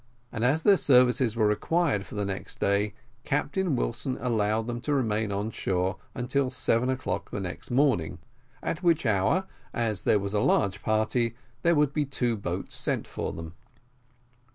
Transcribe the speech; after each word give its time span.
And 0.31 0.43
as 0.43 0.63
their 0.63 0.77
services 0.77 1.35
were 1.35 1.45
required 1.45 2.07
for 2.07 2.15
the 2.15 2.25
next 2.25 2.59
day, 2.59 2.95
Captain 3.23 3.75
Wilson 3.75 4.17
allowed 4.19 4.65
them 4.65 4.81
to 4.81 4.95
remain 4.95 5.31
on 5.31 5.51
shore 5.51 5.97
until 6.15 6.49
seven 6.49 6.89
o'clock 6.89 7.29
the 7.29 7.39
next 7.39 7.69
morning, 7.69 8.17
at 8.63 8.81
which 8.81 9.05
hour, 9.05 9.45
as 9.75 10.01
there 10.01 10.17
was 10.17 10.33
a 10.33 10.39
large 10.39 10.81
party, 10.81 11.35
there 11.61 11.75
would 11.75 11.93
be 11.93 12.05
two 12.07 12.35
boats 12.35 12.73
sent 12.75 13.05
for 13.05 13.31
them. 13.31 13.53